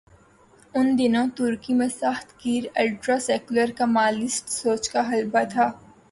ان 0.73 0.87
دنوں 0.99 1.27
ترکی 1.37 1.73
میں 1.79 1.87
سخت 2.01 2.27
گیر 2.41 2.63
الٹرا 2.81 3.17
سیکولر 3.27 3.69
کمالسٹ 3.79 4.45
سوچ 4.61 4.83
کا 4.93 5.01
غلبہ 5.11 5.43
تھا۔ 5.53 5.67